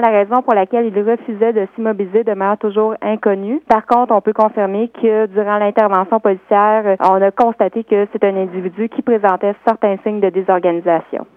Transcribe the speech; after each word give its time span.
La 0.00 0.08
raison 0.08 0.40
pour 0.40 0.54
laquelle 0.54 0.86
il 0.86 0.98
refusait 0.98 1.52
de 1.52 1.66
s'immobiliser 1.74 2.24
demeure 2.24 2.56
toujours 2.56 2.94
inconnue. 3.02 3.60
Par 3.68 3.84
contre, 3.84 4.14
on 4.14 4.22
peut 4.22 4.32
confirmer 4.32 4.88
que 4.88 5.26
durant 5.26 5.58
l'intervention 5.58 6.18
policière, 6.20 6.96
on 7.00 7.20
a 7.20 7.30
constaté 7.30 7.84
que 7.84 8.06
c'est 8.10 8.24
un 8.24 8.34
individu 8.34 8.88
qui 8.88 9.02
présentait 9.02 9.54
certains 9.66 9.98
signes 10.02 10.20
de 10.20 10.30
désorganisation. 10.30 11.26